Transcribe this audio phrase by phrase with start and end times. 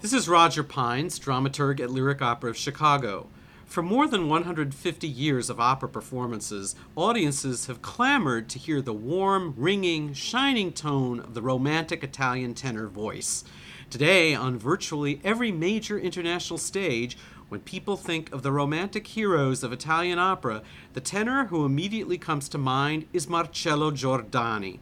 [0.00, 3.26] This is Roger Pines, dramaturg at Lyric Opera of Chicago.
[3.66, 9.54] For more than 150 years of opera performances, audiences have clamored to hear the warm,
[9.56, 13.42] ringing, shining tone of the romantic Italian tenor voice.
[13.90, 17.18] Today, on virtually every major international stage,
[17.48, 22.48] when people think of the romantic heroes of Italian opera, the tenor who immediately comes
[22.50, 24.78] to mind is Marcello Giordani.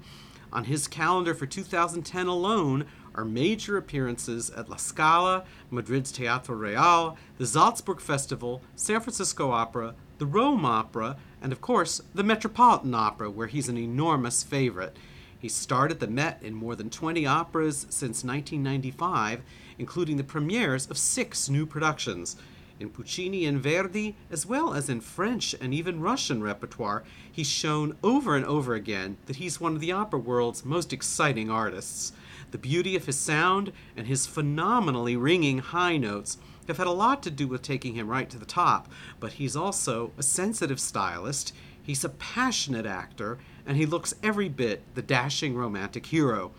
[0.53, 7.17] On his calendar for 2010 alone are major appearances at La Scala, Madrid's Teatro Real,
[7.39, 13.31] the Salzburg Festival, San Francisco Opera, the Rome Opera, and of course, the Metropolitan Opera,
[13.31, 14.97] where he's an enormous favorite.
[15.39, 19.43] He starred at the Met in more than 20 operas since 1995,
[19.79, 22.37] including the premieres of six new productions.
[22.79, 27.97] In Puccini and Verdi, as well as in French and even Russian repertoire, he's shown
[28.05, 32.13] over and over again that he's one of the opera world's most exciting artists.
[32.51, 36.37] The beauty of his sound and his phenomenally ringing high notes
[36.69, 38.89] have had a lot to do with taking him right to the top,
[39.21, 44.83] but he's also a sensitive stylist, he's a passionate actor, and he looks every bit
[44.95, 46.53] the dashing romantic hero.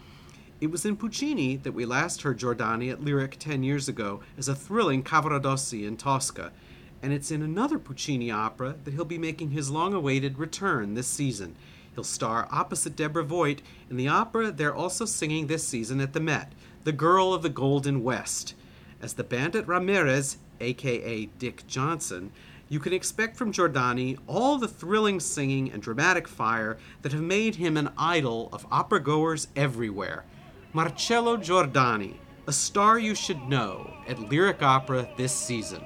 [0.59, 4.47] It was in Puccini that we last heard Giordani at Lyric 10 years ago as
[4.47, 6.51] a thrilling Cavaradossi in Tosca,
[7.03, 11.05] and it's in another Puccini opera that he'll be making his long awaited return this
[11.05, 11.55] season.
[11.93, 16.19] He'll star opposite Deborah Voigt in the opera they're also singing this season at the
[16.19, 16.53] Met,
[16.85, 18.55] The Girl of the Golden West.
[18.99, 22.31] As the bandit Ramirez, aka Dick Johnson,
[22.67, 27.55] you can expect from Giordani all the thrilling singing and dramatic fire that have made
[27.57, 30.25] him an idol of opera goers everywhere.
[30.77, 32.13] Marcello Giordani,
[32.45, 35.83] a star you should know at Lyric Opera this season.